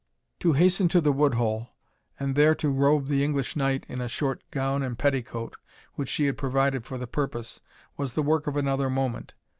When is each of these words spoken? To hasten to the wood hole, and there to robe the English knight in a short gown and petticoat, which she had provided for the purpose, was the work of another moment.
To 0.39 0.53
hasten 0.53 0.87
to 0.89 0.99
the 0.99 1.11
wood 1.13 1.35
hole, 1.35 1.75
and 2.19 2.33
there 2.33 2.55
to 2.55 2.69
robe 2.71 3.05
the 3.05 3.23
English 3.23 3.55
knight 3.55 3.85
in 3.87 4.01
a 4.01 4.07
short 4.09 4.41
gown 4.49 4.81
and 4.81 4.97
petticoat, 4.97 5.55
which 5.93 6.09
she 6.09 6.25
had 6.25 6.39
provided 6.39 6.85
for 6.87 6.97
the 6.97 7.05
purpose, 7.05 7.61
was 7.97 8.13
the 8.13 8.23
work 8.23 8.47
of 8.47 8.57
another 8.57 8.89
moment. 8.89 9.35